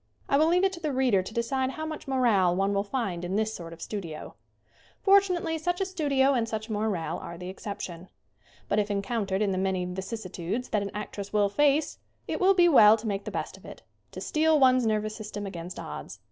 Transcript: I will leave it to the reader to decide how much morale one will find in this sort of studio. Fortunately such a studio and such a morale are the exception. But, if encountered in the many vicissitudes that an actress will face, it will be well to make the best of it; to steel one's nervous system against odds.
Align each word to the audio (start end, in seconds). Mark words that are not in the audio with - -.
I 0.27 0.35
will 0.35 0.47
leave 0.47 0.63
it 0.63 0.73
to 0.73 0.79
the 0.79 0.91
reader 0.91 1.21
to 1.21 1.31
decide 1.31 1.69
how 1.73 1.85
much 1.85 2.07
morale 2.07 2.55
one 2.55 2.73
will 2.73 2.83
find 2.83 3.23
in 3.23 3.35
this 3.35 3.53
sort 3.53 3.71
of 3.71 3.83
studio. 3.83 4.33
Fortunately 5.03 5.59
such 5.59 5.79
a 5.79 5.85
studio 5.85 6.33
and 6.33 6.49
such 6.49 6.69
a 6.69 6.71
morale 6.73 7.19
are 7.19 7.37
the 7.37 7.49
exception. 7.49 8.09
But, 8.67 8.79
if 8.79 8.89
encountered 8.89 9.43
in 9.43 9.51
the 9.51 9.59
many 9.59 9.85
vicissitudes 9.85 10.69
that 10.69 10.81
an 10.81 10.89
actress 10.95 11.31
will 11.31 11.49
face, 11.49 11.99
it 12.27 12.41
will 12.41 12.55
be 12.55 12.67
well 12.67 12.97
to 12.97 13.05
make 13.05 13.25
the 13.25 13.29
best 13.29 13.57
of 13.57 13.63
it; 13.65 13.83
to 14.13 14.21
steel 14.21 14.59
one's 14.59 14.87
nervous 14.87 15.15
system 15.15 15.45
against 15.45 15.77
odds. 15.79 16.17